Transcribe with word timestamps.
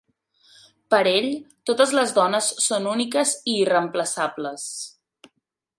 Per 0.93 1.01
a 1.01 1.11
ell, 1.17 1.27
totes 1.71 1.93
les 1.99 2.15
dones 2.19 2.49
són 2.69 2.89
úniques 2.95 3.35
i 3.53 3.57
irreemplaçables. 3.67 4.67